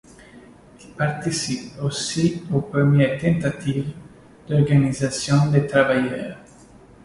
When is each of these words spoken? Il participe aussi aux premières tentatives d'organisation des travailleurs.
Il 0.79 0.93
participe 0.95 1.79
aussi 1.79 2.41
aux 2.51 2.61
premières 2.61 3.21
tentatives 3.21 3.93
d'organisation 4.47 5.51
des 5.51 5.67
travailleurs. 5.67 6.37